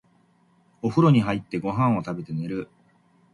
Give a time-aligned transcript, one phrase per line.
[0.81, 2.69] お風呂に入って、ご飯を食べて、寝る。